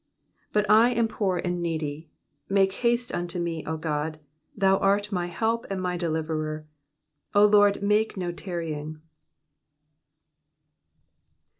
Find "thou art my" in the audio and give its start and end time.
4.57-5.27